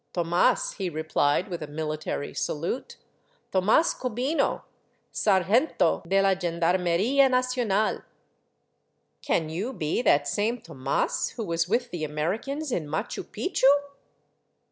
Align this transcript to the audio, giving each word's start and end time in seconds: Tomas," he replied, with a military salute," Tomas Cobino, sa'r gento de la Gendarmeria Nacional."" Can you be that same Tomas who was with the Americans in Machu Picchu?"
Tomas," 0.13 0.71
he 0.79 0.89
replied, 0.89 1.47
with 1.47 1.61
a 1.61 1.67
military 1.67 2.33
salute," 2.33 2.97
Tomas 3.53 3.93
Cobino, 3.93 4.63
sa'r 5.11 5.43
gento 5.43 6.01
de 6.09 6.19
la 6.23 6.33
Gendarmeria 6.33 7.29
Nacional."" 7.29 8.01
Can 9.21 9.49
you 9.49 9.71
be 9.73 10.01
that 10.01 10.27
same 10.27 10.59
Tomas 10.59 11.29
who 11.37 11.43
was 11.43 11.69
with 11.69 11.91
the 11.91 12.03
Americans 12.03 12.71
in 12.71 12.87
Machu 12.87 13.21
Picchu?" 13.23 13.69